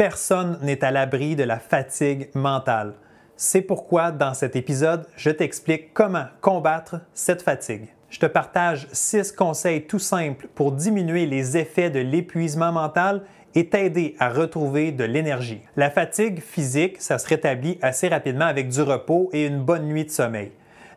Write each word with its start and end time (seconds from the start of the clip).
Personne 0.00 0.58
n'est 0.62 0.82
à 0.82 0.90
l'abri 0.90 1.36
de 1.36 1.42
la 1.42 1.58
fatigue 1.58 2.30
mentale. 2.32 2.94
C'est 3.36 3.60
pourquoi 3.60 4.12
dans 4.12 4.32
cet 4.32 4.56
épisode, 4.56 5.06
je 5.14 5.28
t'explique 5.28 5.92
comment 5.92 6.24
combattre 6.40 7.02
cette 7.12 7.42
fatigue. 7.42 7.86
Je 8.08 8.18
te 8.18 8.24
partage 8.24 8.88
six 8.92 9.30
conseils 9.30 9.82
tout 9.82 9.98
simples 9.98 10.48
pour 10.54 10.72
diminuer 10.72 11.26
les 11.26 11.58
effets 11.58 11.90
de 11.90 12.00
l'épuisement 12.00 12.72
mental 12.72 13.24
et 13.54 13.68
t'aider 13.68 14.16
à 14.18 14.30
retrouver 14.30 14.90
de 14.90 15.04
l'énergie. 15.04 15.60
La 15.76 15.90
fatigue 15.90 16.40
physique, 16.40 16.98
ça 16.98 17.18
se 17.18 17.28
rétablit 17.28 17.78
assez 17.82 18.08
rapidement 18.08 18.46
avec 18.46 18.68
du 18.68 18.80
repos 18.80 19.28
et 19.34 19.44
une 19.44 19.62
bonne 19.62 19.84
nuit 19.84 20.06
de 20.06 20.10
sommeil. 20.10 20.50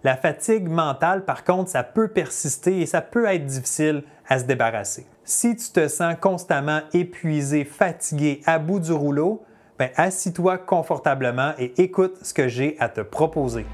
La 0.05 0.15
fatigue 0.15 0.69
mentale, 0.69 1.25
par 1.25 1.43
contre, 1.43 1.69
ça 1.69 1.83
peut 1.83 2.07
persister 2.07 2.79
et 2.79 2.85
ça 2.85 3.01
peut 3.01 3.25
être 3.25 3.47
difficile 3.47 4.03
à 4.29 4.39
se 4.39 4.45
débarrasser. 4.45 5.05
Si 5.25 5.55
tu 5.55 5.69
te 5.69 5.87
sens 5.87 6.15
constamment 6.19 6.81
épuisé, 6.91 7.63
fatigué, 7.63 8.41
à 8.45 8.59
bout 8.59 8.81
du 8.81 8.91
rouleau, 8.91 9.41
ben 9.79 9.89
assis-toi 9.95 10.57
confortablement 10.57 11.53
et 11.57 11.73
écoute 11.81 12.17
ce 12.23 12.33
que 12.33 12.49
j'ai 12.49 12.75
à 12.81 12.89
te 12.89 12.99
proposer. 12.99 13.65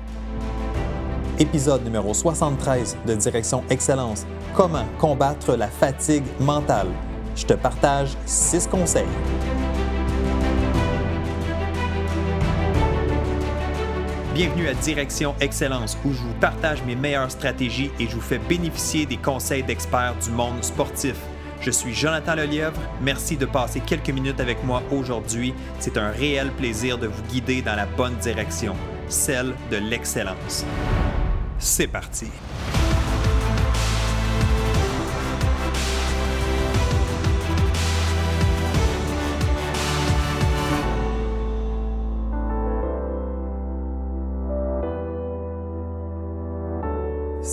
Épisode 1.39 1.83
numéro 1.83 2.13
73 2.13 2.97
de 3.03 3.15
Direction 3.15 3.63
Excellence. 3.71 4.27
Comment 4.53 4.85
combattre 4.99 5.55
la 5.55 5.67
fatigue 5.69 6.23
mentale? 6.39 6.89
Je 7.35 7.47
te 7.47 7.53
partage 7.53 8.15
six 8.27 8.67
conseils. 8.67 9.07
Bienvenue 14.35 14.67
à 14.67 14.75
Direction 14.75 15.33
Excellence 15.41 15.97
où 16.05 16.13
je 16.13 16.19
vous 16.19 16.33
partage 16.39 16.83
mes 16.83 16.95
meilleures 16.95 17.31
stratégies 17.31 17.89
et 17.99 18.05
je 18.05 18.13
vous 18.13 18.21
fais 18.21 18.37
bénéficier 18.37 19.07
des 19.07 19.17
conseils 19.17 19.63
d'experts 19.63 20.15
du 20.23 20.29
monde 20.29 20.63
sportif. 20.63 21.15
Je 21.61 21.71
suis 21.71 21.93
Jonathan 21.93 22.35
Lelièvre. 22.35 22.79
Merci 23.01 23.35
de 23.35 23.45
passer 23.45 23.81
quelques 23.81 24.09
minutes 24.09 24.39
avec 24.39 24.63
moi 24.63 24.81
aujourd'hui. 24.91 25.53
C'est 25.79 25.97
un 25.97 26.09
réel 26.09 26.51
plaisir 26.51 26.97
de 26.97 27.07
vous 27.07 27.23
guider 27.23 27.61
dans 27.61 27.75
la 27.75 27.85
bonne 27.85 28.15
direction, 28.15 28.75
celle 29.09 29.53
de 29.69 29.77
l'excellence. 29.77 30.65
C'est 31.57 31.87
parti. 31.87 32.27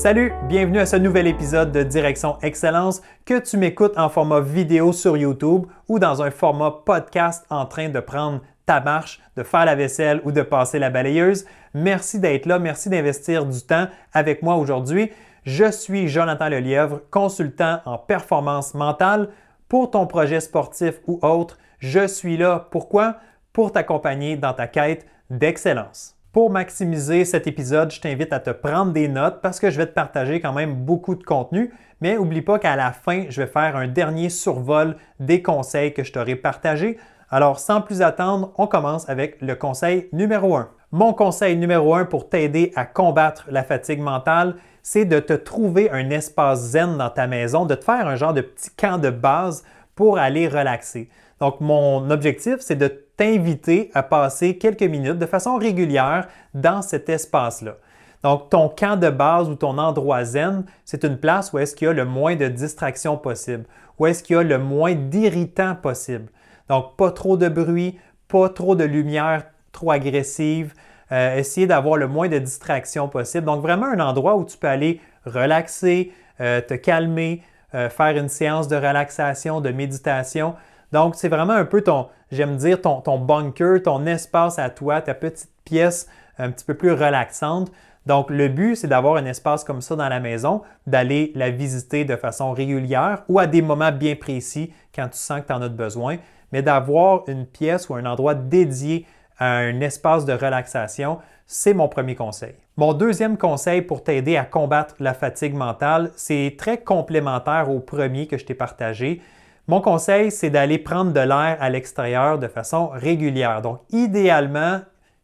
Salut, 0.06 0.32
bienvenue 0.44 0.78
à 0.78 0.86
ce 0.86 0.94
nouvel 0.94 1.26
épisode 1.26 1.72
de 1.72 1.82
Direction 1.82 2.38
Excellence, 2.40 3.02
que 3.24 3.40
tu 3.40 3.56
m'écoutes 3.56 3.98
en 3.98 4.08
format 4.08 4.38
vidéo 4.38 4.92
sur 4.92 5.16
YouTube 5.16 5.66
ou 5.88 5.98
dans 5.98 6.22
un 6.22 6.30
format 6.30 6.70
podcast 6.70 7.44
en 7.50 7.66
train 7.66 7.88
de 7.88 7.98
prendre 7.98 8.40
ta 8.66 8.78
marche, 8.78 9.20
de 9.34 9.42
faire 9.42 9.64
la 9.64 9.74
vaisselle 9.74 10.20
ou 10.22 10.30
de 10.30 10.42
passer 10.42 10.78
la 10.78 10.90
balayeuse. 10.90 11.44
Merci 11.74 12.20
d'être 12.20 12.46
là, 12.46 12.60
merci 12.60 12.88
d'investir 12.88 13.46
du 13.46 13.60
temps 13.62 13.88
avec 14.12 14.44
moi 14.44 14.54
aujourd'hui. 14.54 15.10
Je 15.42 15.72
suis 15.72 16.06
Jonathan 16.06 16.50
Lelièvre, 16.50 17.00
consultant 17.10 17.80
en 17.84 17.98
performance 17.98 18.74
mentale 18.74 19.30
pour 19.68 19.90
ton 19.90 20.06
projet 20.06 20.38
sportif 20.38 21.00
ou 21.08 21.18
autre. 21.20 21.58
Je 21.80 22.06
suis 22.06 22.36
là, 22.36 22.68
pourquoi? 22.70 23.16
Pour 23.52 23.72
t'accompagner 23.72 24.36
dans 24.36 24.52
ta 24.52 24.68
quête 24.68 25.04
d'excellence. 25.30 26.15
Pour 26.36 26.50
maximiser 26.50 27.24
cet 27.24 27.46
épisode, 27.46 27.90
je 27.90 27.98
t'invite 27.98 28.30
à 28.30 28.40
te 28.40 28.50
prendre 28.50 28.92
des 28.92 29.08
notes 29.08 29.40
parce 29.40 29.58
que 29.58 29.70
je 29.70 29.78
vais 29.78 29.86
te 29.86 29.94
partager 29.94 30.38
quand 30.38 30.52
même 30.52 30.74
beaucoup 30.74 31.14
de 31.14 31.22
contenu. 31.22 31.72
Mais 32.02 32.16
n'oublie 32.16 32.42
pas 32.42 32.58
qu'à 32.58 32.76
la 32.76 32.92
fin, 32.92 33.24
je 33.30 33.40
vais 33.40 33.48
faire 33.48 33.74
un 33.74 33.88
dernier 33.88 34.28
survol 34.28 34.96
des 35.18 35.40
conseils 35.40 35.94
que 35.94 36.04
je 36.04 36.12
t'aurai 36.12 36.36
partagés. 36.36 36.98
Alors, 37.30 37.58
sans 37.58 37.80
plus 37.80 38.02
attendre, 38.02 38.52
on 38.58 38.66
commence 38.66 39.08
avec 39.08 39.40
le 39.40 39.54
conseil 39.54 40.10
numéro 40.12 40.56
1. 40.56 40.68
Mon 40.92 41.14
conseil 41.14 41.56
numéro 41.56 41.94
1 41.94 42.04
pour 42.04 42.28
t'aider 42.28 42.70
à 42.76 42.84
combattre 42.84 43.46
la 43.48 43.64
fatigue 43.64 44.00
mentale, 44.00 44.56
c'est 44.82 45.06
de 45.06 45.20
te 45.20 45.32
trouver 45.32 45.90
un 45.90 46.10
espace 46.10 46.60
zen 46.60 46.98
dans 46.98 47.08
ta 47.08 47.26
maison, 47.26 47.64
de 47.64 47.76
te 47.76 47.84
faire 47.86 48.06
un 48.06 48.16
genre 48.16 48.34
de 48.34 48.42
petit 48.42 48.68
camp 48.76 48.98
de 48.98 49.08
base 49.08 49.64
pour 49.94 50.18
aller 50.18 50.48
relaxer. 50.48 51.08
Donc, 51.40 51.62
mon 51.62 52.10
objectif, 52.10 52.56
c'est 52.60 52.76
de 52.76 53.05
t'inviter 53.16 53.90
à 53.94 54.02
passer 54.02 54.58
quelques 54.58 54.82
minutes 54.82 55.18
de 55.18 55.26
façon 55.26 55.56
régulière 55.56 56.28
dans 56.54 56.82
cet 56.82 57.08
espace-là. 57.08 57.76
Donc, 58.22 58.50
ton 58.50 58.68
camp 58.68 58.98
de 58.98 59.10
base 59.10 59.48
ou 59.48 59.54
ton 59.54 59.78
endroit 59.78 60.24
zen, 60.24 60.64
c'est 60.84 61.04
une 61.04 61.18
place 61.18 61.52
où 61.52 61.58
est-ce 61.58 61.76
qu'il 61.76 61.86
y 61.86 61.90
a 61.90 61.92
le 61.92 62.04
moins 62.04 62.34
de 62.34 62.48
distractions 62.48 63.16
possible, 63.16 63.64
où 63.98 64.06
est-ce 64.06 64.22
qu'il 64.22 64.36
y 64.36 64.38
a 64.38 64.42
le 64.42 64.58
moins 64.58 64.94
d'irritants 64.94 65.76
possible. 65.76 66.26
Donc, 66.68 66.96
pas 66.96 67.10
trop 67.10 67.36
de 67.36 67.48
bruit, 67.48 67.98
pas 68.28 68.48
trop 68.48 68.74
de 68.74 68.84
lumière 68.84 69.44
trop 69.72 69.92
agressive, 69.92 70.74
euh, 71.12 71.36
essayer 71.36 71.66
d'avoir 71.66 71.96
le 71.96 72.08
moins 72.08 72.28
de 72.28 72.38
distractions 72.38 73.08
possible. 73.08 73.46
Donc, 73.46 73.62
vraiment 73.62 73.86
un 73.86 74.00
endroit 74.00 74.36
où 74.36 74.44
tu 74.44 74.56
peux 74.56 74.66
aller 74.66 75.00
relaxer, 75.24 76.12
euh, 76.40 76.60
te 76.60 76.74
calmer, 76.74 77.42
euh, 77.74 77.88
faire 77.88 78.16
une 78.16 78.28
séance 78.28 78.68
de 78.68 78.76
relaxation, 78.76 79.60
de 79.60 79.70
méditation. 79.70 80.54
Donc, 80.92 81.14
c'est 81.16 81.28
vraiment 81.28 81.52
un 81.52 81.64
peu 81.64 81.82
ton, 81.82 82.08
j'aime 82.30 82.56
dire, 82.56 82.80
ton, 82.80 83.18
bunker, 83.18 83.82
ton 83.82 84.06
espace 84.06 84.58
à 84.58 84.70
toi, 84.70 85.00
ta 85.00 85.14
petite 85.14 85.50
pièce 85.64 86.08
un 86.38 86.50
petit 86.50 86.64
peu 86.64 86.74
plus 86.74 86.92
relaxante. 86.92 87.70
Donc, 88.06 88.30
le 88.30 88.48
but, 88.48 88.76
c'est 88.76 88.86
d'avoir 88.86 89.16
un 89.16 89.24
espace 89.24 89.64
comme 89.64 89.80
ça 89.80 89.96
dans 89.96 90.08
la 90.08 90.20
maison, 90.20 90.62
d'aller 90.86 91.32
la 91.34 91.50
visiter 91.50 92.04
de 92.04 92.14
façon 92.14 92.52
régulière 92.52 93.22
ou 93.28 93.38
à 93.38 93.46
des 93.46 93.62
moments 93.62 93.92
bien 93.92 94.14
précis 94.14 94.72
quand 94.94 95.08
tu 95.08 95.18
sens 95.18 95.40
que 95.40 95.48
tu 95.48 95.52
en 95.52 95.62
as 95.62 95.68
besoin, 95.68 96.18
mais 96.52 96.62
d'avoir 96.62 97.28
une 97.28 97.46
pièce 97.46 97.88
ou 97.88 97.94
un 97.94 98.06
endroit 98.06 98.34
dédié 98.34 99.06
à 99.38 99.56
un 99.56 99.80
espace 99.80 100.24
de 100.24 100.32
relaxation, 100.32 101.18
c'est 101.46 101.74
mon 101.74 101.88
premier 101.88 102.14
conseil. 102.14 102.54
Mon 102.76 102.92
deuxième 102.92 103.38
conseil 103.38 103.82
pour 103.82 104.04
t'aider 104.04 104.36
à 104.36 104.44
combattre 104.44 104.94
la 105.00 105.14
fatigue 105.14 105.54
mentale, 105.54 106.10
c'est 106.16 106.56
très 106.58 106.78
complémentaire 106.78 107.70
au 107.70 107.80
premier 107.80 108.26
que 108.26 108.36
je 108.36 108.44
t'ai 108.44 108.54
partagé. 108.54 109.22
Mon 109.68 109.80
conseil, 109.80 110.30
c'est 110.30 110.50
d'aller 110.50 110.78
prendre 110.78 111.12
de 111.12 111.18
l'air 111.18 111.56
à 111.60 111.68
l'extérieur 111.70 112.38
de 112.38 112.46
façon 112.46 112.86
régulière. 112.86 113.62
Donc, 113.62 113.80
idéalement, 113.90 114.80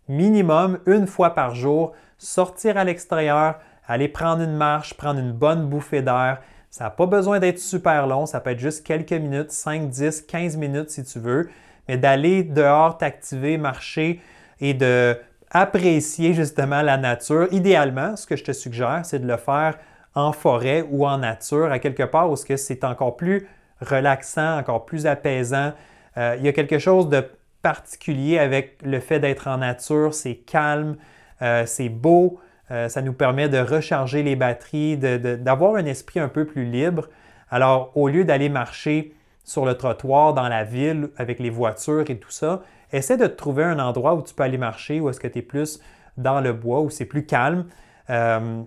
minimum 0.08 0.80
une 0.86 1.06
fois 1.06 1.30
par 1.30 1.54
jour, 1.54 1.92
sortir 2.19 2.76
à 2.76 2.82
l'extérieur, 2.82 3.60
aller 3.86 4.08
prendre 4.08 4.42
une 4.42 4.56
marche, 4.56 4.94
prendre 4.94 5.20
une 5.20 5.31
bonne 5.31 5.69
bouffée 5.69 6.02
d'air. 6.02 6.41
Ça 6.70 6.84
n'a 6.84 6.91
pas 6.91 7.06
besoin 7.06 7.38
d'être 7.38 7.60
super 7.60 8.08
long, 8.08 8.26
ça 8.26 8.41
peut 8.41 8.50
être 8.50 8.58
juste 8.58 8.84
quelques 8.84 9.12
minutes, 9.12 9.52
5, 9.52 9.88
10, 9.88 10.22
15 10.22 10.56
minutes 10.56 10.91
si 10.91 11.04
tu 11.04 11.20
veux, 11.20 11.48
mais 11.86 11.97
d'aller 11.97 12.42
dehors, 12.42 12.98
t'activer, 12.98 13.58
marcher 13.58 14.20
et 14.60 14.75
de 14.75 15.16
apprécier 15.52 16.34
justement 16.34 16.82
la 16.82 16.97
nature. 16.97 17.47
Idéalement, 17.52 18.16
ce 18.16 18.26
que 18.26 18.34
je 18.34 18.42
te 18.42 18.52
suggère, 18.52 19.02
c'est 19.04 19.20
de 19.20 19.28
le 19.28 19.36
faire 19.36 19.78
en 20.16 20.32
forêt 20.32 20.84
ou 20.91 21.06
en 21.06 21.19
nature, 21.19 21.70
à 21.70 21.78
quelque 21.78 22.02
part 22.02 22.28
où 22.28 22.34
c'est 22.34 22.82
encore 22.82 23.16
plus 23.16 23.47
relaxant, 23.82 24.59
encore 24.59 24.84
plus 24.84 25.06
apaisant. 25.06 25.72
Euh, 26.16 26.37
il 26.38 26.44
y 26.44 26.48
a 26.48 26.53
quelque 26.53 26.78
chose 26.78 27.09
de 27.09 27.25
particulier 27.62 28.38
avec 28.38 28.78
le 28.82 29.00
fait 29.00 29.20
d'être 29.20 29.48
en 29.48 29.59
nature, 29.59 30.15
c'est 30.15 30.34
calme, 30.34 30.97
euh, 31.43 31.65
c'est 31.66 31.88
beau, 31.88 32.41
euh, 32.70 32.88
ça 32.88 33.03
nous 33.03 33.12
permet 33.12 33.48
de 33.48 33.59
recharger 33.59 34.22
les 34.22 34.37
batteries, 34.37 34.97
d'avoir 34.97 35.76
un 35.76 35.87
esprit 35.87 36.20
un 36.20 36.28
peu 36.28 36.44
plus 36.44 36.65
libre. 36.65 37.09
Alors, 37.50 37.93
au 37.94 38.09
lieu 38.09 38.25
d'aller 38.25 38.48
marcher 38.48 39.15
sur 39.44 39.65
le 39.65 39.75
trottoir 39.75 40.34
dans 40.34 40.49
la 40.49 40.64
ville 40.64 41.10
avec 41.16 41.38
les 41.38 41.50
voitures 41.50 42.09
et 42.09 42.19
tout 42.19 42.31
ça, 42.31 42.62
essaie 42.93 43.16
de 43.16 43.26
trouver 43.26 43.64
un 43.64 43.78
endroit 43.78 44.14
où 44.14 44.22
tu 44.22 44.34
peux 44.34 44.43
aller 44.43 44.59
marcher, 44.59 45.00
où 45.00 45.09
est-ce 45.09 45.20
que 45.20 45.28
tu 45.28 45.38
es 45.38 45.43
plus 45.43 45.81
dans 46.16 46.41
le 46.41 46.53
bois, 46.53 46.81
où 46.81 46.91
c'est 46.91 47.04
plus 47.04 47.26
calme. 47.26 47.66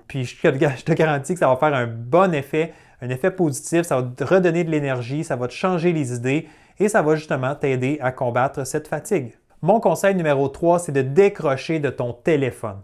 puis 0.07 0.23
je 0.43 0.83
te 0.83 0.93
garantis 0.93 1.33
que 1.33 1.39
ça 1.39 1.47
va 1.47 1.57
faire 1.57 1.73
un 1.73 1.87
bon 1.87 2.33
effet 2.33 2.73
un 3.01 3.09
effet 3.09 3.31
positif, 3.31 3.83
ça 3.83 4.01
va 4.01 4.03
te 4.03 4.23
redonner 4.23 4.63
de 4.63 4.71
l'énergie, 4.71 5.23
ça 5.23 5.35
va 5.35 5.47
te 5.47 5.53
changer 5.53 5.93
les 5.93 6.13
idées 6.13 6.47
et 6.79 6.89
ça 6.89 7.01
va 7.01 7.15
justement 7.15 7.55
t'aider 7.55 7.97
à 8.01 8.11
combattre 8.11 8.65
cette 8.65 8.87
fatigue. 8.87 9.33
Mon 9.61 9.79
conseil 9.79 10.15
numéro 10.15 10.47
3, 10.47 10.79
c'est 10.79 10.91
de 10.91 11.01
décrocher 11.01 11.79
de 11.79 11.89
ton 11.89 12.13
téléphone. 12.13 12.77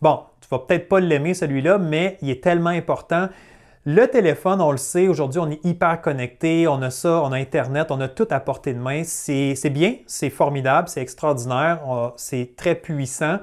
Bon, 0.00 0.20
tu 0.40 0.48
vas 0.50 0.60
peut-être 0.60 0.88
pas 0.88 1.00
l'aimer 1.00 1.34
celui-là, 1.34 1.78
mais 1.78 2.16
il 2.22 2.30
est 2.30 2.42
tellement 2.42 2.70
important. 2.70 3.28
Le 3.84 4.06
téléphone, 4.06 4.60
on 4.60 4.70
le 4.70 4.76
sait, 4.76 5.08
aujourd'hui, 5.08 5.40
on 5.40 5.50
est 5.50 5.64
hyper 5.64 6.00
connecté, 6.00 6.68
on 6.68 6.82
a 6.82 6.90
ça, 6.90 7.22
on 7.22 7.32
a 7.32 7.36
Internet, 7.38 7.90
on 7.90 8.00
a 8.00 8.08
tout 8.08 8.28
à 8.30 8.38
portée 8.38 8.74
de 8.74 8.78
main. 8.78 9.02
C'est 9.04 9.70
bien, 9.70 9.94
c'est 10.06 10.30
formidable, 10.30 10.88
c'est 10.88 11.00
extraordinaire, 11.00 11.80
c'est 12.16 12.54
très 12.56 12.74
puissant, 12.74 13.38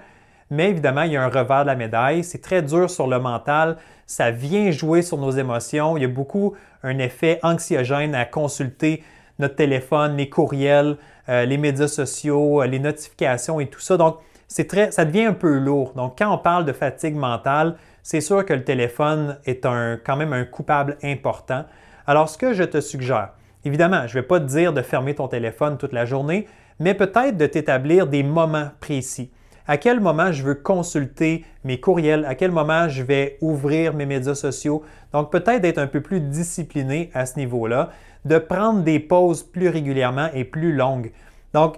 mais 0.52 0.70
évidemment, 0.70 1.02
il 1.04 1.14
y 1.14 1.18
a 1.18 1.24
un 1.24 1.30
revers 1.30 1.64
de 1.64 1.68
la 1.68 1.76
médaille. 1.76 2.24
C'est 2.24 2.42
très 2.42 2.62
dur 2.62 2.90
sur 2.90 3.08
le 3.08 3.20
mental. 3.20 3.78
Ça 4.06 4.32
vient 4.32 4.70
jouer 4.72 5.02
sur 5.02 5.18
nos 5.18 5.32
émotions. 5.32 5.98
Il 5.98 6.02
y 6.02 6.06
a 6.06 6.10
beaucoup 6.10 6.54
un 6.84 7.00
effet 7.00 7.40
anxiogène 7.42 8.14
à 8.14 8.26
consulter 8.26 9.04
notre 9.40 9.56
téléphone, 9.56 10.16
les 10.16 10.30
courriels, 10.30 10.98
euh, 11.30 11.46
les 11.46 11.58
médias 11.58 11.88
sociaux, 11.88 12.62
euh, 12.62 12.68
les 12.68 12.80
notifications 12.80 13.60
et 13.60 13.68
tout 13.68 13.80
ça. 13.80 13.98
Donc, 13.98 14.18
c'est 14.48 14.68
très, 14.68 14.92
ça 14.92 15.06
devient 15.06 15.26
un 15.26 15.34
peu 15.34 15.58
lourd. 15.58 15.94
Donc, 15.96 16.18
quand 16.20 16.32
on 16.32 16.38
parle 16.38 16.66
de 16.66 16.74
fatigue 16.74 17.16
mentale, 17.16 17.76
c'est 18.04 18.22
sûr 18.22 18.46
que 18.46 18.54
le 18.54 18.64
téléphone 18.64 19.40
est 19.46 19.66
un, 19.66 19.98
quand 20.04 20.16
même 20.16 20.32
un 20.32 20.46
coupable 20.46 20.98
important. 21.04 21.66
Alors, 22.06 22.30
ce 22.30 22.38
que 22.38 22.54
je 22.54 22.64
te 22.64 22.80
suggère, 22.80 23.30
évidemment, 23.66 24.06
je 24.06 24.16
ne 24.16 24.22
vais 24.22 24.28
pas 24.28 24.40
te 24.40 24.46
dire 24.46 24.72
de 24.74 24.84
fermer 24.84 25.16
ton 25.16 25.28
téléphone 25.28 25.78
toute 25.78 25.92
la 25.92 26.06
journée, 26.06 26.48
mais 26.80 26.94
peut-être 26.94 27.36
de 27.36 27.48
t'établir 27.48 28.06
des 28.06 28.22
moments 28.22 28.70
précis. 28.80 29.32
À 29.68 29.78
quel 29.78 30.00
moment 30.00 30.32
je 30.32 30.44
veux 30.44 30.56
consulter 30.56 31.44
mes 31.64 31.80
courriels, 31.80 32.26
à 32.26 32.36
quel 32.36 32.52
moment 32.52 32.88
je 32.88 33.02
vais 33.02 33.38
ouvrir 33.42 33.94
mes 33.94 34.06
médias 34.06 34.36
sociaux? 34.36 34.84
Donc 35.12 35.32
peut-être 35.32 35.62
d'être 35.62 35.80
un 35.80 35.88
peu 35.88 36.02
plus 36.02 36.20
discipliné 36.20 37.10
à 37.14 37.26
ce 37.26 37.38
niveau-là, 37.40 37.90
de 38.26 38.38
prendre 38.38 38.82
des 38.82 39.00
pauses 39.00 39.44
plus 39.44 39.70
régulièrement 39.70 40.30
et 40.34 40.44
plus 40.44 40.74
longues. 40.74 41.12
Donc, 41.54 41.76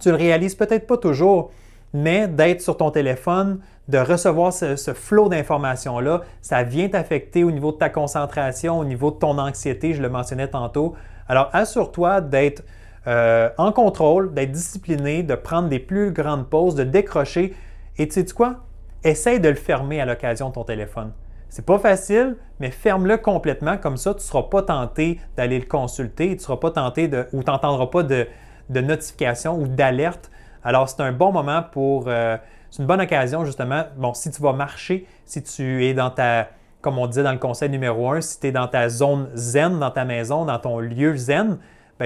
tu 0.00 0.10
le 0.10 0.16
réalises 0.16 0.54
peut-être 0.54 0.86
pas 0.86 0.96
toujours, 0.96 1.50
mais 1.92 2.28
d'être 2.28 2.60
sur 2.60 2.76
ton 2.76 2.90
téléphone, 2.90 3.60
de 3.88 3.98
recevoir 3.98 4.52
ce, 4.52 4.76
flot 4.94 5.28
d'informations-là, 5.28 6.22
ça 6.42 6.62
vient 6.62 6.88
t'affecter 6.88 7.44
au 7.44 7.50
niveau 7.50 7.72
de 7.72 7.78
ta 7.78 7.88
concentration, 7.88 8.78
au 8.78 8.84
niveau 8.84 9.10
de 9.10 9.16
ton 9.16 9.38
anxiété, 9.38 9.94
je 9.94 10.02
le 10.02 10.08
mentionnais 10.08 10.48
tantôt. 10.48 10.94
Alors, 11.28 11.50
assure-toi 11.52 12.20
d'être 12.20 12.62
euh, 13.06 13.48
en 13.56 13.72
contrôle, 13.72 14.34
d'être 14.34 14.52
discipliné, 14.52 15.22
de 15.22 15.34
prendre 15.34 15.68
des 15.68 15.78
plus 15.78 16.12
grandes 16.12 16.48
pauses, 16.48 16.74
de 16.74 16.84
décrocher. 16.84 17.54
Et 17.96 18.08
tu 18.08 18.20
sais 18.20 18.34
quoi? 18.34 18.56
Essaye 19.04 19.40
de 19.40 19.48
le 19.48 19.54
fermer 19.54 20.00
à 20.00 20.06
l'occasion 20.06 20.50
de 20.50 20.54
ton 20.54 20.64
téléphone. 20.64 21.12
C'est 21.48 21.64
pas 21.66 21.78
facile, 21.78 22.36
mais 22.60 22.70
ferme-le 22.70 23.16
complètement, 23.16 23.76
comme 23.76 23.96
ça, 23.96 24.12
tu 24.12 24.18
ne 24.18 24.22
seras 24.22 24.44
pas 24.44 24.62
tenté 24.62 25.18
d'aller 25.36 25.58
le 25.58 25.66
consulter, 25.66 26.28
tu 26.28 26.34
ne 26.34 26.38
seras 26.38 26.58
pas 26.58 26.70
tenté 26.70 27.08
de, 27.08 27.26
ou 27.32 27.42
tu 27.42 27.50
n'entendras 27.50 27.86
pas 27.86 28.04
de, 28.04 28.26
notification 28.68 29.58
ou 29.58 29.66
d'alerte. 29.66 30.30
Alors, 30.62 30.88
c'est 30.88 31.00
un 31.00 31.10
bon 31.10 31.32
moment 31.32 31.64
pour. 31.72 32.04
Euh, 32.06 32.36
c'est 32.70 32.82
une 32.82 32.86
bonne 32.86 33.00
occasion, 33.00 33.44
justement. 33.44 33.84
Bon, 33.96 34.14
si 34.14 34.30
tu 34.30 34.40
vas 34.40 34.52
marcher, 34.52 35.08
si 35.24 35.42
tu 35.42 35.84
es 35.84 35.94
dans 35.94 36.10
ta. 36.10 36.48
Comme 36.82 36.98
on 36.98 37.06
disait 37.06 37.24
dans 37.24 37.32
le 37.32 37.38
conseil 37.38 37.68
numéro 37.68 38.10
un, 38.10 38.20
si 38.20 38.40
tu 38.40 38.46
es 38.46 38.52
dans 38.52 38.68
ta 38.68 38.88
zone 38.88 39.28
zen, 39.34 39.78
dans 39.80 39.90
ta 39.90 40.04
maison, 40.04 40.44
dans 40.44 40.58
ton 40.58 40.78
lieu 40.78 41.16
zen, 41.16 41.58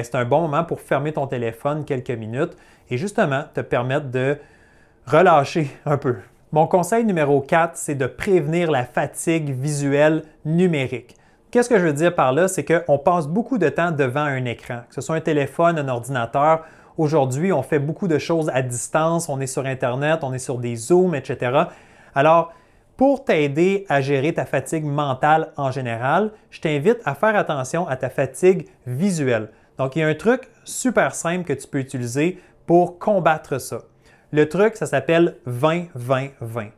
c'est 0.03 0.17
un 0.17 0.25
bon 0.25 0.43
moment 0.43 0.65
pour 0.65 0.81
fermer 0.81 1.13
ton 1.13 1.27
téléphone 1.27 1.85
quelques 1.85 2.11
minutes 2.11 2.57
et 2.91 2.97
justement 2.97 3.45
te 3.55 3.61
permettre 3.61 4.11
de 4.11 4.39
relâcher 5.07 5.71
un 5.87 5.97
peu. 5.97 6.17
Mon 6.53 6.67
conseil 6.67 7.05
numéro 7.05 7.41
4, 7.41 7.77
c'est 7.77 7.95
de 7.95 8.07
prévenir 8.07 8.71
la 8.71 8.85
fatigue 8.85 9.51
visuelle 9.51 10.23
numérique. 10.45 11.17
Qu'est-ce 11.51 11.69
que 11.69 11.79
je 11.79 11.87
veux 11.87 11.93
dire 11.93 12.15
par 12.15 12.33
là? 12.33 12.49
C'est 12.49 12.65
qu'on 12.65 12.99
passe 12.99 13.29
beaucoup 13.29 13.59
de 13.59 13.69
temps 13.69 13.93
devant 13.93 14.23
un 14.23 14.45
écran, 14.45 14.81
que 14.89 14.95
ce 14.95 15.01
soit 15.01 15.17
un 15.17 15.21
téléphone, 15.21 15.79
un 15.79 15.89
ordinateur. 15.89 16.65
Aujourd'hui, 16.97 17.53
on 17.53 17.63
fait 17.63 17.79
beaucoup 17.79 18.09
de 18.09 18.19
choses 18.19 18.51
à 18.55 18.63
distance, 18.63 19.29
on 19.29 19.41
est 19.41 19.47
sur 19.47 19.67
Internet, 19.67 20.21
on 20.23 20.33
est 20.33 20.39
sur 20.39 20.59
des 20.59 20.77
Zooms, 20.77 21.15
etc. 21.15 21.65
Alors, 22.15 22.53
pour 22.97 23.25
t'aider 23.25 23.85
à 23.89 24.01
gérer 24.01 24.33
ta 24.33 24.45
fatigue 24.45 24.85
mentale 24.85 25.53
en 25.57 25.73
général, 25.73 26.31
je 26.51 26.61
t'invite 26.61 26.99
à 27.05 27.17
faire 27.17 27.35
attention 27.35 27.89
à 27.89 27.97
ta 27.97 28.11
fatigue 28.11 28.69
visuelle. 28.87 29.49
Donc, 29.79 29.97
il 29.97 30.01
y 30.01 30.03
a 30.03 30.09
un 30.09 30.15
truc 30.15 30.49
super 30.65 31.15
simple 31.15 31.45
que 31.45 31.53
tu 31.53 31.67
peux 31.67 31.79
utiliser 31.79 32.39
pour 32.67 32.99
combattre 32.99 33.61
ça. 33.61 33.83
Le 34.33 34.49
truc, 34.49 34.77
ça 34.77 34.87
s'appelle 34.87 35.37
20-20-20. 35.47 36.71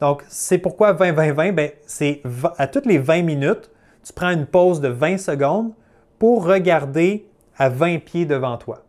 Donc, 0.00 0.22
c'est 0.28 0.58
pourquoi 0.58 0.92
20-20-20? 0.94 1.52
Ben, 1.52 1.70
c'est 1.86 2.22
à 2.56 2.66
toutes 2.66 2.86
les 2.86 2.98
20 2.98 3.22
minutes, 3.22 3.70
tu 4.04 4.12
prends 4.12 4.30
une 4.30 4.46
pause 4.46 4.80
de 4.80 4.88
20 4.88 5.18
secondes 5.18 5.72
pour 6.18 6.44
regarder 6.44 7.26
à 7.56 7.68
20 7.68 7.98
pieds 8.04 8.26
devant 8.26 8.56
toi. 8.56 8.84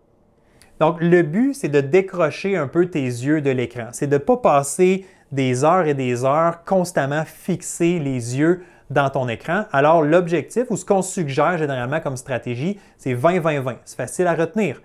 Donc, 0.79 1.01
le 1.01 1.23
but, 1.23 1.53
c'est 1.53 1.69
de 1.69 1.81
décrocher 1.81 2.55
un 2.55 2.67
peu 2.67 2.89
tes 2.89 3.03
yeux 3.03 3.41
de 3.41 3.49
l'écran. 3.49 3.89
C'est 3.91 4.07
de 4.07 4.13
ne 4.13 4.19
pas 4.19 4.37
passer 4.37 5.05
des 5.31 5.63
heures 5.63 5.85
et 5.85 5.93
des 5.93 6.23
heures 6.23 6.63
constamment 6.63 7.25
fixer 7.25 7.99
les 7.99 8.37
yeux 8.37 8.63
dans 8.89 9.09
ton 9.09 9.27
écran. 9.27 9.65
Alors, 9.71 10.01
l'objectif 10.01 10.65
ou 10.69 10.75
ce 10.75 10.85
qu'on 10.85 11.01
suggère 11.01 11.57
généralement 11.57 11.99
comme 11.99 12.17
stratégie, 12.17 12.79
c'est 12.97 13.13
20-20-20. 13.13 13.75
C'est 13.85 13.97
facile 13.97 14.27
à 14.27 14.33
retenir. 14.33 14.81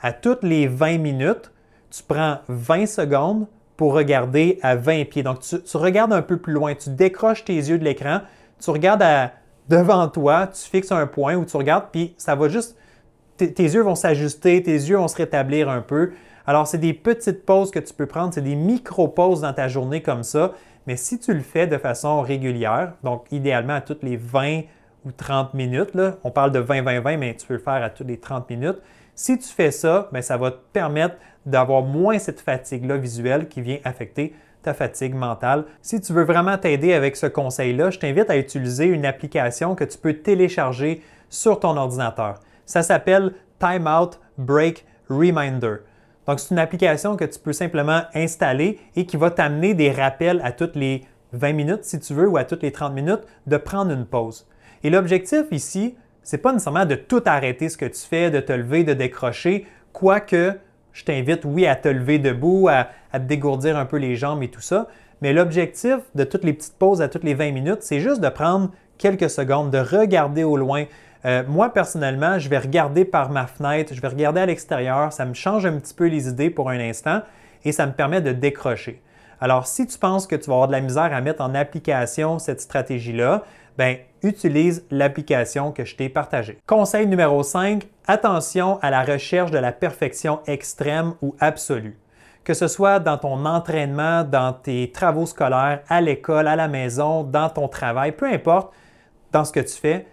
À 0.00 0.12
toutes 0.12 0.44
les 0.44 0.66
20 0.66 0.98
minutes, 0.98 1.52
tu 1.90 2.02
prends 2.02 2.38
20 2.48 2.86
secondes 2.86 3.46
pour 3.76 3.94
regarder 3.94 4.58
à 4.62 4.76
20 4.76 5.04
pieds. 5.08 5.22
Donc, 5.22 5.40
tu, 5.40 5.76
regardes 5.76 6.12
un 6.12 6.22
peu 6.22 6.36
plus 6.36 6.52
loin, 6.52 6.74
tu 6.74 6.90
décroches 6.90 7.44
tes 7.44 7.54
yeux 7.54 7.78
de 7.78 7.84
l'écran, 7.84 8.20
tu 8.60 8.70
regardes 8.70 9.04
devant 9.68 10.08
toi, 10.08 10.48
tu 10.48 10.68
fixes 10.68 10.92
un 10.92 11.06
point 11.06 11.34
où 11.36 11.44
tu 11.44 11.56
regardes, 11.56 11.86
puis 11.92 12.14
ça 12.16 12.34
va 12.34 12.48
juste, 12.48 12.76
tes 13.36 13.62
yeux 13.62 13.82
vont 13.82 13.94
s'ajuster, 13.94 14.62
tes 14.62 14.72
yeux 14.72 14.96
vont 14.96 15.08
se 15.08 15.16
rétablir 15.16 15.68
un 15.68 15.80
peu. 15.80 16.10
Alors, 16.46 16.66
c'est 16.66 16.78
des 16.78 16.94
petites 16.94 17.44
pauses 17.44 17.70
que 17.70 17.78
tu 17.78 17.94
peux 17.94 18.06
prendre, 18.06 18.32
c'est 18.32 18.42
des 18.42 18.56
micro-pauses 18.56 19.42
dans 19.42 19.52
ta 19.52 19.68
journée 19.68 20.02
comme 20.02 20.22
ça. 20.22 20.52
Mais 20.88 20.96
si 20.96 21.18
tu 21.18 21.34
le 21.34 21.40
fais 21.40 21.66
de 21.66 21.76
façon 21.76 22.22
régulière, 22.22 22.94
donc 23.04 23.26
idéalement 23.30 23.74
à 23.74 23.82
toutes 23.82 24.02
les 24.02 24.16
20 24.16 24.62
ou 25.04 25.12
30 25.12 25.52
minutes, 25.52 25.94
là, 25.94 26.16
on 26.24 26.30
parle 26.30 26.50
de 26.50 26.62
20-20-20, 26.62 27.18
mais 27.18 27.36
tu 27.36 27.46
peux 27.46 27.52
le 27.52 27.60
faire 27.60 27.82
à 27.84 27.90
toutes 27.90 28.06
les 28.06 28.18
30 28.18 28.48
minutes. 28.48 28.78
Si 29.14 29.38
tu 29.38 29.48
fais 29.48 29.70
ça, 29.70 30.08
bien, 30.12 30.22
ça 30.22 30.38
va 30.38 30.50
te 30.50 30.56
permettre 30.72 31.16
d'avoir 31.44 31.82
moins 31.82 32.18
cette 32.18 32.40
fatigue-là 32.40 32.96
visuelle 32.96 33.48
qui 33.48 33.60
vient 33.60 33.76
affecter 33.84 34.34
ta 34.62 34.72
fatigue 34.72 35.14
mentale. 35.14 35.66
Si 35.82 36.00
tu 36.00 36.14
veux 36.14 36.24
vraiment 36.24 36.56
t'aider 36.56 36.94
avec 36.94 37.16
ce 37.16 37.26
conseil-là, 37.26 37.90
je 37.90 37.98
t'invite 37.98 38.30
à 38.30 38.38
utiliser 38.38 38.86
une 38.86 39.04
application 39.04 39.74
que 39.74 39.84
tu 39.84 39.98
peux 39.98 40.14
télécharger 40.14 41.02
sur 41.28 41.60
ton 41.60 41.76
ordinateur. 41.76 42.40
Ça 42.64 42.82
s'appelle 42.82 43.34
Timeout 43.58 44.12
Break 44.38 44.86
Reminder. 45.10 45.80
Donc, 46.28 46.40
c'est 46.40 46.50
une 46.50 46.58
application 46.58 47.16
que 47.16 47.24
tu 47.24 47.38
peux 47.38 47.54
simplement 47.54 48.02
installer 48.14 48.78
et 48.96 49.06
qui 49.06 49.16
va 49.16 49.30
t'amener 49.30 49.72
des 49.72 49.90
rappels 49.90 50.42
à 50.44 50.52
toutes 50.52 50.76
les 50.76 51.04
20 51.32 51.54
minutes, 51.54 51.84
si 51.84 51.98
tu 51.98 52.12
veux, 52.12 52.28
ou 52.28 52.36
à 52.36 52.44
toutes 52.44 52.62
les 52.62 52.70
30 52.70 52.92
minutes, 52.92 53.22
de 53.46 53.56
prendre 53.56 53.90
une 53.92 54.04
pause. 54.04 54.46
Et 54.84 54.90
l'objectif 54.90 55.44
ici, 55.50 55.96
ce 56.22 56.36
n'est 56.36 56.42
pas 56.42 56.52
nécessairement 56.52 56.84
de 56.84 56.96
tout 56.96 57.22
arrêter 57.24 57.70
ce 57.70 57.78
que 57.78 57.86
tu 57.86 58.00
fais, 58.00 58.30
de 58.30 58.40
te 58.40 58.52
lever, 58.52 58.84
de 58.84 58.92
décrocher, 58.92 59.66
quoique 59.94 60.52
je 60.92 61.04
t'invite, 61.04 61.46
oui, 61.46 61.66
à 61.66 61.76
te 61.76 61.88
lever 61.88 62.18
debout, 62.18 62.68
à, 62.68 62.88
à 63.10 63.20
te 63.20 63.24
dégourdir 63.24 63.78
un 63.78 63.86
peu 63.86 63.96
les 63.96 64.14
jambes 64.14 64.42
et 64.42 64.48
tout 64.48 64.60
ça. 64.60 64.88
Mais 65.22 65.32
l'objectif 65.32 65.96
de 66.14 66.24
toutes 66.24 66.44
les 66.44 66.52
petites 66.52 66.76
pauses 66.76 67.00
à 67.00 67.08
toutes 67.08 67.24
les 67.24 67.34
20 67.34 67.52
minutes, 67.52 67.78
c'est 67.80 68.00
juste 68.00 68.20
de 68.20 68.28
prendre 68.28 68.70
quelques 68.98 69.30
secondes, 69.30 69.70
de 69.70 69.78
regarder 69.78 70.44
au 70.44 70.58
loin, 70.58 70.84
euh, 71.24 71.42
moi, 71.46 71.72
personnellement, 71.72 72.38
je 72.38 72.48
vais 72.48 72.58
regarder 72.58 73.04
par 73.04 73.30
ma 73.30 73.46
fenêtre, 73.46 73.92
je 73.94 74.00
vais 74.00 74.08
regarder 74.08 74.40
à 74.40 74.46
l'extérieur, 74.46 75.12
ça 75.12 75.24
me 75.24 75.34
change 75.34 75.66
un 75.66 75.78
petit 75.78 75.94
peu 75.94 76.06
les 76.06 76.28
idées 76.28 76.50
pour 76.50 76.70
un 76.70 76.78
instant 76.78 77.22
et 77.64 77.72
ça 77.72 77.86
me 77.86 77.92
permet 77.92 78.20
de 78.20 78.32
décrocher. 78.32 79.02
Alors, 79.40 79.66
si 79.66 79.86
tu 79.86 79.98
penses 79.98 80.26
que 80.26 80.36
tu 80.36 80.48
vas 80.48 80.54
avoir 80.54 80.68
de 80.68 80.72
la 80.72 80.80
misère 80.80 81.12
à 81.12 81.20
mettre 81.20 81.42
en 81.42 81.54
application 81.54 82.38
cette 82.38 82.60
stratégie-là, 82.60 83.44
ben, 83.76 83.96
utilise 84.22 84.84
l'application 84.90 85.70
que 85.70 85.84
je 85.84 85.94
t'ai 85.94 86.08
partagée. 86.08 86.58
Conseil 86.66 87.06
numéro 87.06 87.44
5, 87.44 87.86
attention 88.08 88.80
à 88.82 88.90
la 88.90 89.04
recherche 89.04 89.52
de 89.52 89.58
la 89.58 89.70
perfection 89.70 90.40
extrême 90.46 91.14
ou 91.22 91.36
absolue. 91.38 91.96
Que 92.42 92.54
ce 92.54 92.66
soit 92.66 92.98
dans 92.98 93.18
ton 93.18 93.44
entraînement, 93.46 94.24
dans 94.24 94.52
tes 94.52 94.90
travaux 94.90 95.26
scolaires, 95.26 95.80
à 95.88 96.00
l'école, 96.00 96.48
à 96.48 96.56
la 96.56 96.66
maison, 96.66 97.22
dans 97.22 97.50
ton 97.50 97.68
travail, 97.68 98.12
peu 98.12 98.26
importe 98.26 98.72
dans 99.30 99.44
ce 99.44 99.52
que 99.52 99.60
tu 99.60 99.74
fais, 99.74 100.06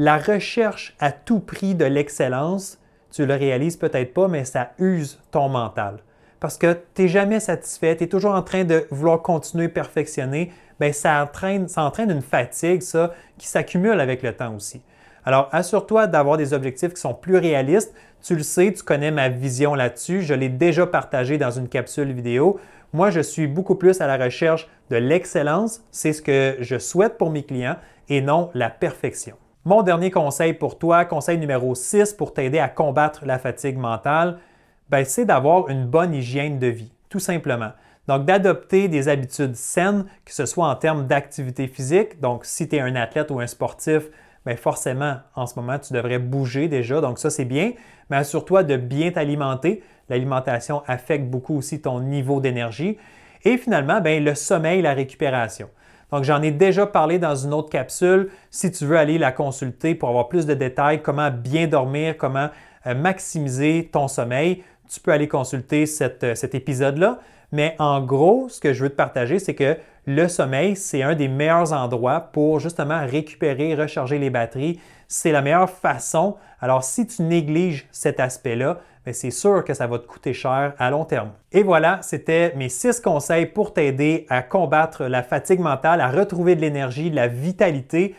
la 0.00 0.16
recherche 0.16 0.94
à 1.00 1.10
tout 1.10 1.40
prix 1.40 1.74
de 1.74 1.84
l'excellence, 1.84 2.78
tu 3.10 3.26
le 3.26 3.34
réalises 3.34 3.76
peut-être 3.76 4.14
pas, 4.14 4.28
mais 4.28 4.44
ça 4.44 4.70
use 4.78 5.20
ton 5.32 5.48
mental. 5.48 5.98
Parce 6.38 6.56
que 6.56 6.78
tu 6.94 7.02
n'es 7.02 7.08
jamais 7.08 7.40
satisfait, 7.40 7.96
tu 7.96 8.04
es 8.04 8.06
toujours 8.06 8.36
en 8.36 8.42
train 8.42 8.62
de 8.62 8.86
vouloir 8.92 9.22
continuer, 9.22 9.66
perfectionner, 9.66 10.52
bien, 10.78 10.92
ça 10.92 11.20
entraîne, 11.20 11.66
ça 11.66 11.82
entraîne 11.82 12.12
une 12.12 12.22
fatigue, 12.22 12.80
ça, 12.80 13.12
qui 13.38 13.48
s'accumule 13.48 13.98
avec 13.98 14.22
le 14.22 14.32
temps 14.32 14.54
aussi. 14.54 14.82
Alors, 15.24 15.48
assure-toi 15.50 16.06
d'avoir 16.06 16.36
des 16.36 16.52
objectifs 16.52 16.94
qui 16.94 17.00
sont 17.00 17.14
plus 17.14 17.36
réalistes. 17.36 17.92
Tu 18.22 18.36
le 18.36 18.44
sais, 18.44 18.72
tu 18.72 18.84
connais 18.84 19.10
ma 19.10 19.28
vision 19.28 19.74
là-dessus. 19.74 20.22
Je 20.22 20.32
l'ai 20.32 20.48
déjà 20.48 20.86
partagé 20.86 21.38
dans 21.38 21.50
une 21.50 21.68
capsule 21.68 22.12
vidéo. 22.12 22.60
Moi, 22.92 23.10
je 23.10 23.18
suis 23.18 23.48
beaucoup 23.48 23.74
plus 23.74 24.00
à 24.00 24.06
la 24.06 24.16
recherche 24.16 24.68
de 24.90 24.96
l'excellence. 24.96 25.82
C'est 25.90 26.12
ce 26.12 26.22
que 26.22 26.56
je 26.60 26.78
souhaite 26.78 27.18
pour 27.18 27.30
mes 27.30 27.42
clients 27.42 27.76
et 28.08 28.20
non 28.20 28.50
la 28.54 28.70
perfection. 28.70 29.36
Mon 29.64 29.82
dernier 29.82 30.10
conseil 30.10 30.54
pour 30.54 30.78
toi, 30.78 31.04
conseil 31.04 31.36
numéro 31.36 31.74
6 31.74 32.14
pour 32.14 32.32
t'aider 32.32 32.60
à 32.60 32.68
combattre 32.68 33.26
la 33.26 33.38
fatigue 33.38 33.76
mentale, 33.76 34.38
ben, 34.88 35.04
c'est 35.04 35.24
d'avoir 35.24 35.68
une 35.68 35.84
bonne 35.84 36.14
hygiène 36.14 36.58
de 36.60 36.68
vie, 36.68 36.92
tout 37.08 37.18
simplement. 37.18 37.72
Donc, 38.06 38.24
d'adopter 38.24 38.88
des 38.88 39.08
habitudes 39.08 39.56
saines, 39.56 40.06
que 40.24 40.32
ce 40.32 40.46
soit 40.46 40.68
en 40.68 40.76
termes 40.76 41.06
d'activité 41.06 41.66
physique. 41.66 42.20
Donc, 42.20 42.44
si 42.44 42.68
tu 42.68 42.76
es 42.76 42.80
un 42.80 42.94
athlète 42.94 43.30
ou 43.32 43.40
un 43.40 43.48
sportif, 43.48 44.04
bien 44.46 44.56
forcément, 44.56 45.16
en 45.34 45.46
ce 45.46 45.58
moment, 45.58 45.78
tu 45.78 45.92
devrais 45.92 46.20
bouger 46.20 46.68
déjà. 46.68 47.00
Donc, 47.00 47.18
ça, 47.18 47.28
c'est 47.28 47.44
bien. 47.44 47.72
Mais 48.08 48.16
assure-toi 48.16 48.62
de 48.62 48.76
bien 48.76 49.10
t'alimenter. 49.10 49.82
L'alimentation 50.08 50.82
affecte 50.86 51.26
beaucoup 51.26 51.58
aussi 51.58 51.82
ton 51.82 52.00
niveau 52.00 52.40
d'énergie. 52.40 52.96
Et 53.44 53.58
finalement, 53.58 54.00
bien, 54.00 54.20
le 54.20 54.34
sommeil, 54.34 54.80
la 54.82 54.94
récupération. 54.94 55.68
Donc, 56.10 56.24
j'en 56.24 56.42
ai 56.42 56.50
déjà 56.50 56.86
parlé 56.86 57.18
dans 57.18 57.34
une 57.34 57.52
autre 57.52 57.70
capsule. 57.70 58.30
Si 58.50 58.70
tu 58.70 58.86
veux 58.86 58.96
aller 58.96 59.18
la 59.18 59.32
consulter 59.32 59.94
pour 59.94 60.08
avoir 60.08 60.28
plus 60.28 60.46
de 60.46 60.54
détails, 60.54 61.02
comment 61.02 61.30
bien 61.30 61.66
dormir, 61.66 62.16
comment 62.16 62.48
euh, 62.86 62.94
maximiser 62.94 63.90
ton 63.92 64.08
sommeil, 64.08 64.62
tu 64.88 65.00
peux 65.00 65.12
aller 65.12 65.28
consulter 65.28 65.84
euh, 66.00 66.34
cet 66.34 66.54
épisode-là. 66.54 67.18
Mais 67.52 67.74
en 67.78 68.00
gros, 68.00 68.48
ce 68.48 68.60
que 68.60 68.72
je 68.72 68.82
veux 68.82 68.90
te 68.90 68.96
partager, 68.96 69.38
c'est 69.38 69.54
que 69.54 69.76
le 70.06 70.28
sommeil, 70.28 70.76
c'est 70.76 71.02
un 71.02 71.14
des 71.14 71.28
meilleurs 71.28 71.72
endroits 71.72 72.20
pour 72.32 72.60
justement 72.60 73.04
récupérer, 73.06 73.74
recharger 73.74 74.18
les 74.18 74.30
batteries. 74.30 74.80
C'est 75.06 75.32
la 75.32 75.42
meilleure 75.42 75.70
façon. 75.70 76.36
Alors, 76.60 76.82
si 76.82 77.06
tu 77.06 77.22
négliges 77.22 77.86
cet 77.90 78.20
aspect-là, 78.20 78.78
mais 79.08 79.14
c'est 79.14 79.30
sûr 79.30 79.64
que 79.64 79.72
ça 79.72 79.86
va 79.86 79.98
te 79.98 80.06
coûter 80.06 80.34
cher 80.34 80.74
à 80.78 80.90
long 80.90 81.06
terme. 81.06 81.30
Et 81.50 81.62
voilà, 81.62 81.98
c'était 82.02 82.52
mes 82.56 82.68
six 82.68 83.00
conseils 83.00 83.46
pour 83.46 83.72
t'aider 83.72 84.26
à 84.28 84.42
combattre 84.42 85.04
la 85.04 85.22
fatigue 85.22 85.60
mentale, 85.60 86.02
à 86.02 86.08
retrouver 86.08 86.56
de 86.56 86.60
l'énergie, 86.60 87.10
de 87.10 87.16
la 87.16 87.26
vitalité. 87.26 88.14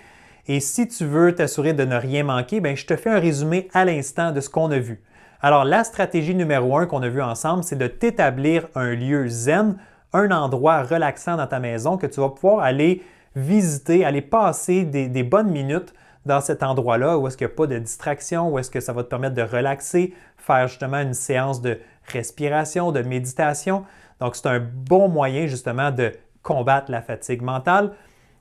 Et 0.47 0.59
si 0.59 0.87
tu 0.87 1.05
veux 1.05 1.35
t'assurer 1.35 1.73
de 1.73 1.85
ne 1.85 1.95
rien 1.95 2.23
manquer, 2.23 2.59
ben, 2.59 2.75
je 2.75 2.87
te 2.87 2.95
fais 2.95 3.11
un 3.11 3.19
résumé 3.19 3.67
à 3.71 3.85
l'instant 3.85 4.31
de 4.31 4.41
ce 4.41 4.49
qu'on 4.49 4.71
a 4.71 4.79
vu. 4.79 4.99
Alors, 5.43 5.63
la 5.63 5.83
stratégie 5.83 6.33
numéro 6.33 6.75
un 6.75 6.87
qu'on 6.87 7.03
a 7.03 7.07
vue 7.07 7.21
ensemble, 7.21 7.63
c'est 7.63 7.77
de 7.77 7.85
t'établir 7.85 8.67
un 8.73 8.95
lieu 8.95 9.27
zen, 9.27 9.75
un 10.11 10.31
endroit 10.31 10.81
relaxant 10.81 11.37
dans 11.37 11.45
ta 11.45 11.59
maison 11.59 11.97
que 11.97 12.07
tu 12.07 12.19
vas 12.19 12.29
pouvoir 12.29 12.63
aller 12.63 13.03
visiter, 13.35 14.05
aller 14.05 14.21
passer 14.21 14.85
des, 14.85 15.23
bonnes 15.23 15.51
minutes 15.51 15.93
dans 16.25 16.41
cet 16.41 16.63
endroit-là 16.63 17.17
où 17.17 17.27
est-ce 17.27 17.37
qu'il 17.37 17.47
n'y 17.47 17.53
a 17.53 17.55
pas 17.55 17.67
de 17.67 17.77
distraction, 17.77 18.49
où 18.49 18.59
est-ce 18.59 18.69
que 18.69 18.79
ça 18.79 18.93
va 18.93 19.03
te 19.03 19.09
permettre 19.09 19.35
de 19.35 19.41
relaxer, 19.41 20.13
faire 20.37 20.67
justement 20.67 20.99
une 20.99 21.13
séance 21.13 21.61
de 21.61 21.79
respiration, 22.07 22.91
de 22.91 23.01
méditation. 23.01 23.85
Donc, 24.19 24.35
c'est 24.35 24.47
un 24.47 24.59
bon 24.59 25.07
moyen 25.07 25.47
justement 25.47 25.91
de 25.91 26.11
combattre 26.41 26.91
la 26.91 27.01
fatigue 27.01 27.41
mentale. 27.41 27.91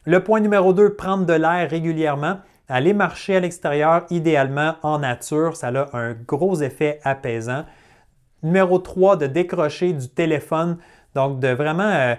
Le 0.05 0.23
point 0.23 0.41
numéro 0.41 0.73
2, 0.73 0.95
prendre 0.95 1.27
de 1.27 1.33
l'air 1.35 1.69
régulièrement. 1.69 2.39
Aller 2.69 2.93
marcher 2.93 3.37
à 3.37 3.41
l'extérieur, 3.41 4.05
idéalement 4.11 4.75
en 4.83 4.99
nature, 4.99 5.57
ça 5.57 5.69
a 5.69 5.97
un 5.97 6.13
gros 6.13 6.61
effet 6.61 7.01
apaisant. 7.03 7.65
Numéro 8.43 8.79
3, 8.79 9.17
de 9.17 9.27
décrocher 9.27 9.93
du 9.93 10.09
téléphone, 10.09 10.79
donc 11.15 11.41
de 11.41 11.49
vraiment 11.49 11.91
euh, 11.91 12.15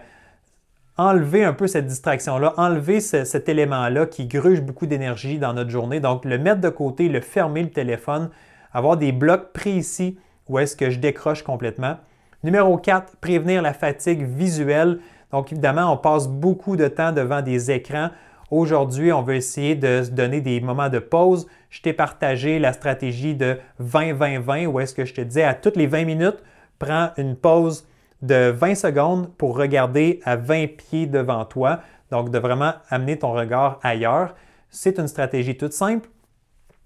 enlever 0.99 1.45
un 1.45 1.53
peu 1.53 1.65
cette 1.67 1.85
distraction-là, 1.85 2.53
enlever 2.57 2.99
cet 2.99 3.47
élément-là 3.47 4.05
qui 4.05 4.27
gruge 4.27 4.61
beaucoup 4.61 4.85
d'énergie 4.85 5.39
dans 5.39 5.53
notre 5.53 5.69
journée. 5.69 6.01
Donc 6.01 6.25
le 6.25 6.37
mettre 6.37 6.59
de 6.59 6.67
côté, 6.67 7.07
le 7.07 7.21
fermer 7.21 7.63
le 7.63 7.71
téléphone, 7.71 8.29
avoir 8.73 8.97
des 8.97 9.13
blocs 9.13 9.53
précis 9.53 10.19
où 10.49 10.59
est-ce 10.59 10.75
que 10.75 10.89
je 10.89 10.99
décroche 10.99 11.43
complètement. 11.43 11.95
Numéro 12.43 12.77
4, 12.77 13.15
prévenir 13.21 13.61
la 13.61 13.73
fatigue 13.73 14.23
visuelle. 14.23 14.99
Donc 15.31 15.53
évidemment, 15.53 15.93
on 15.93 15.95
passe 15.95 16.27
beaucoup 16.27 16.75
de 16.75 16.89
temps 16.89 17.13
devant 17.13 17.41
des 17.41 17.71
écrans. 17.71 18.09
Aujourd'hui, 18.51 19.13
on 19.13 19.21
veut 19.21 19.35
essayer 19.35 19.75
de 19.75 20.03
se 20.03 20.11
donner 20.11 20.41
des 20.41 20.59
moments 20.59 20.89
de 20.89 20.99
pause. 20.99 21.47
Je 21.69 21.81
t'ai 21.81 21.93
partagé 21.93 22.59
la 22.59 22.73
stratégie 22.73 23.35
de 23.35 23.57
20-20-20 23.81 24.65
où 24.65 24.81
est-ce 24.81 24.93
que 24.93 25.05
je 25.05 25.13
te 25.13 25.21
disais 25.21 25.43
à 25.43 25.53
toutes 25.53 25.77
les 25.77 25.87
20 25.87 26.03
minutes, 26.03 26.43
prends 26.77 27.11
une 27.15 27.37
pause 27.37 27.87
de 28.21 28.49
20 28.49 28.75
secondes 28.75 29.33
pour 29.37 29.57
regarder 29.57 30.19
à 30.25 30.35
20 30.35 30.77
pieds 30.77 31.07
devant 31.07 31.45
toi. 31.45 31.81
Donc, 32.11 32.31
de 32.31 32.39
vraiment 32.39 32.73
amener 32.89 33.17
ton 33.19 33.31
regard 33.31 33.79
ailleurs. 33.83 34.35
C'est 34.69 34.99
une 34.99 35.07
stratégie 35.07 35.57
toute 35.57 35.73
simple. 35.73 36.09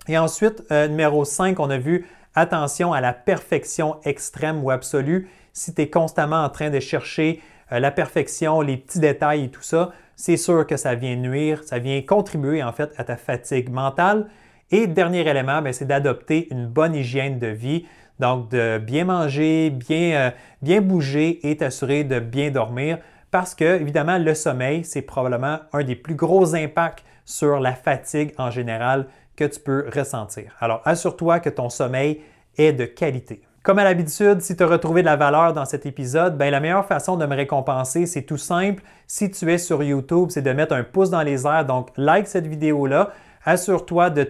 Et 0.07 0.17
ensuite, 0.17 0.63
euh, 0.71 0.87
numéro 0.87 1.25
5, 1.25 1.59
on 1.59 1.69
a 1.69 1.77
vu 1.77 2.07
attention 2.35 2.93
à 2.93 3.01
la 3.01 3.13
perfection 3.13 3.97
extrême 4.03 4.63
ou 4.63 4.69
absolue. 4.69 5.29
Si 5.53 5.73
tu 5.73 5.81
es 5.83 5.89
constamment 5.89 6.43
en 6.43 6.49
train 6.49 6.69
de 6.69 6.79
chercher 6.79 7.41
euh, 7.71 7.79
la 7.79 7.91
perfection, 7.91 8.61
les 8.61 8.77
petits 8.77 8.99
détails 8.99 9.45
et 9.45 9.49
tout 9.49 9.61
ça, 9.61 9.91
c'est 10.15 10.37
sûr 10.37 10.67
que 10.67 10.77
ça 10.77 10.95
vient 10.95 11.15
nuire, 11.15 11.63
ça 11.63 11.79
vient 11.79 12.01
contribuer 12.01 12.61
en 12.63 12.71
fait 12.71 12.91
à 12.97 13.03
ta 13.03 13.15
fatigue 13.17 13.69
mentale. 13.69 14.29
Et 14.71 14.87
dernier 14.87 15.27
élément, 15.27 15.61
ben, 15.61 15.71
c'est 15.73 15.85
d'adopter 15.85 16.47
une 16.51 16.67
bonne 16.67 16.95
hygiène 16.95 17.39
de 17.39 17.47
vie. 17.47 17.85
Donc, 18.23 18.49
de 18.51 18.77
bien 18.77 19.03
manger, 19.03 19.69
bien, 19.69 20.13
euh, 20.13 20.31
bien 20.61 20.79
bouger 20.79 21.45
et 21.45 21.57
t'assurer 21.57 22.05
de 22.05 22.21
bien 22.21 22.51
dormir 22.51 22.99
parce 23.31 23.53
que, 23.53 23.81
évidemment, 23.81 24.17
le 24.17 24.33
sommeil, 24.33 24.85
c'est 24.85 25.01
probablement 25.01 25.59
un 25.73 25.83
des 25.83 25.97
plus 25.97 26.15
gros 26.15 26.55
impacts 26.55 27.03
sur 27.25 27.59
la 27.59 27.73
fatigue 27.73 28.33
en 28.37 28.49
général 28.49 29.07
que 29.35 29.43
tu 29.43 29.59
peux 29.59 29.89
ressentir. 29.93 30.55
Alors, 30.61 30.81
assure-toi 30.85 31.41
que 31.41 31.49
ton 31.49 31.67
sommeil 31.67 32.21
est 32.57 32.71
de 32.71 32.85
qualité. 32.85 33.41
Comme 33.61 33.77
à 33.77 33.83
l'habitude, 33.83 34.39
si 34.39 34.55
tu 34.55 34.63
as 34.63 34.67
retrouvé 34.67 35.01
de 35.01 35.07
la 35.07 35.17
valeur 35.17 35.51
dans 35.51 35.65
cet 35.65 35.85
épisode, 35.85 36.37
ben, 36.37 36.49
la 36.49 36.61
meilleure 36.61 36.85
façon 36.85 37.17
de 37.17 37.25
me 37.25 37.35
récompenser, 37.35 38.05
c'est 38.05 38.21
tout 38.21 38.37
simple. 38.37 38.83
Si 39.05 39.31
tu 39.31 39.51
es 39.51 39.57
sur 39.57 39.83
YouTube, 39.83 40.27
c'est 40.29 40.41
de 40.41 40.53
mettre 40.53 40.75
un 40.75 40.83
pouce 40.85 41.09
dans 41.09 41.23
les 41.23 41.45
airs. 41.45 41.65
Donc, 41.65 41.89
like 41.97 42.27
cette 42.27 42.47
vidéo-là. 42.47 43.09
Assure-toi 43.43 44.11
de 44.11 44.23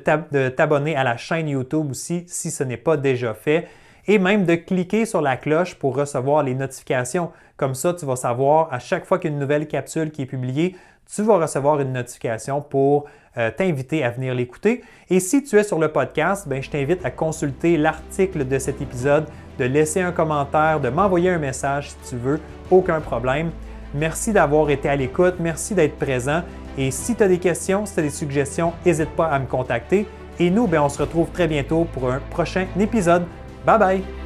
t'abonner 0.50 0.96
à 0.96 1.04
la 1.04 1.18
chaîne 1.18 1.48
YouTube 1.48 1.92
aussi 1.92 2.24
si 2.26 2.50
ce 2.50 2.64
n'est 2.64 2.78
pas 2.78 2.98
déjà 2.98 3.36
fait. 3.36 3.68
Et 4.08 4.20
même 4.20 4.46
de 4.46 4.56
cliquer 4.56 5.06
sur 5.06 5.22
la 5.22 5.38
cloche 5.38 5.76
pour 5.76 5.96
recevoir 5.96 6.44
les 6.44 6.56
notifications. 6.56 7.32
Comme 7.56 7.76
ça, 7.76 7.94
tu 7.94 8.06
vas 8.06 8.16
savoir 8.16 8.68
à 8.72 8.80
chaque 8.80 9.06
fois 9.06 9.20
qu'une 9.20 9.40
nouvelle 9.40 9.68
capsule 9.68 10.12
qui 10.12 10.24
est 10.24 10.26
publiée, 10.26 10.76
tu 11.14 11.22
vas 11.24 11.38
recevoir 11.38 11.80
une 11.80 11.94
notification 11.94 12.62
pour 12.62 13.06
euh, 13.38 13.52
t'inviter 13.52 14.04
à 14.04 14.10
venir 14.10 14.34
l'écouter. 14.34 14.84
Et 15.10 15.20
si 15.20 15.44
tu 15.44 15.58
es 15.58 15.64
sur 15.64 15.80
le 15.80 15.88
podcast, 15.90 16.48
ben, 16.48 16.62
je 16.62 16.70
t'invite 16.70 17.06
à 17.06 17.12
consulter 17.12 17.78
l'article 17.78 18.48
de 18.48 18.60
cet 18.60 18.82
épisode, 18.82 19.26
de 19.60 19.66
laisser 19.66 20.02
un 20.02 20.12
commentaire, 20.12 20.80
de 20.80 20.90
m'envoyer 20.90 21.30
un 21.30 21.40
message 21.40 21.92
si 21.92 22.10
tu 22.10 22.16
veux, 22.16 22.40
aucun 22.72 23.02
problème. 23.02 23.52
Merci 23.94 24.34
d'avoir 24.34 24.70
été 24.70 24.90
à 24.90 24.96
l'écoute, 24.96 25.36
merci 25.40 25.76
d'être 25.76 25.98
présent. 25.98 26.42
Et 26.78 26.90
si 26.90 27.16
tu 27.16 27.24
as 27.24 27.28
des 27.28 27.38
questions, 27.38 27.86
si 27.86 27.94
tu 27.94 28.00
as 28.00 28.04
des 28.04 28.10
suggestions, 28.10 28.74
n'hésite 28.86 29.12
pas 29.12 29.28
à 29.28 29.38
me 29.40 29.46
contacter. 29.46 30.08
Et 30.40 30.50
nous, 30.50 30.68
ben, 30.68 30.82
on 30.82 30.90
se 30.90 31.00
retrouve 31.00 31.30
très 31.30 31.48
bientôt 31.48 31.86
pour 31.94 32.12
un 32.12 32.20
prochain 32.32 32.66
épisode. 32.80 33.26
Bye 33.66 33.78
bye! 33.78 34.23